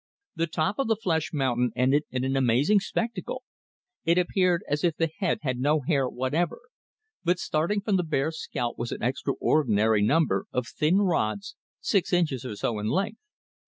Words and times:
The 0.35 0.47
top 0.47 0.79
of 0.79 0.87
the 0.87 0.95
flesh 0.95 1.29
mountain 1.31 1.69
ended 1.75 2.05
in 2.09 2.23
an 2.23 2.35
amazing 2.35 2.79
spectacle. 2.79 3.43
It 4.03 4.17
appeared 4.17 4.63
as 4.67 4.83
if 4.83 4.95
the 4.97 5.11
head 5.19 5.37
had 5.43 5.59
no 5.59 5.81
hair 5.81 6.09
whatever; 6.09 6.59
but 7.23 7.37
starting 7.37 7.81
from 7.81 7.97
the 7.97 8.03
bare 8.03 8.31
scalp 8.31 8.79
was 8.79 8.91
an 8.91 9.03
extraordinary 9.03 10.01
number 10.01 10.47
of 10.51 10.65
thin 10.67 11.01
rods, 11.03 11.55
six 11.81 12.13
inches 12.13 12.43
or 12.45 12.55
so 12.55 12.79
in 12.79 12.87
length. 12.87 13.19